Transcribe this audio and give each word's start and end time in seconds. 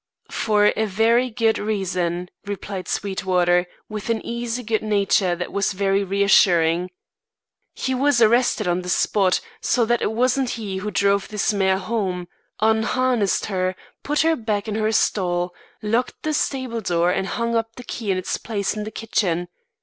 "For 0.31 0.73
a 0.75 0.85
very 0.85 1.29
good 1.29 1.59
reason," 1.59 2.29
replied 2.47 2.87
Sweetwater, 2.87 3.67
with 3.87 4.09
an 4.09 4.19
easy 4.25 4.63
good 4.63 4.81
nature 4.81 5.35
that 5.35 5.53
was 5.53 5.73
very 5.73 6.03
reassuring. 6.03 6.89
"He 7.75 7.93
was 7.93 8.19
arrested 8.19 8.67
on 8.67 8.81
the 8.81 8.89
spot; 8.89 9.41
so 9.61 9.85
that 9.85 10.01
it 10.01 10.11
wasn't 10.11 10.49
he 10.57 10.77
who 10.77 10.89
drove 10.89 11.27
this 11.27 11.53
mare 11.53 11.77
home, 11.77 12.27
unharnessed 12.61 13.45
her, 13.45 13.75
put 14.01 14.21
her 14.21 14.35
back 14.35 14.67
in 14.67 14.73
her 14.73 14.91
stall, 14.91 15.53
locked 15.83 16.23
the 16.23 16.33
stable 16.33 16.81
door 16.81 17.11
and 17.11 17.27
hung 17.37 17.53
up 17.55 17.75
the 17.75 17.83
key 17.83 18.09
in 18.09 18.17
its 18.17 18.37
place 18.39 18.75
in 18.75 18.85
the 18.85 18.89
kitchen. 18.89 19.49